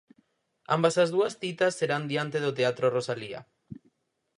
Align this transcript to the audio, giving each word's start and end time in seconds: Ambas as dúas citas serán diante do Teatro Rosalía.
Ambas 0.75 0.95
as 1.03 1.09
dúas 1.15 1.33
citas 1.41 1.77
serán 1.79 2.03
diante 2.11 2.37
do 2.45 2.51
Teatro 2.59 2.85
Rosalía. 2.97 3.39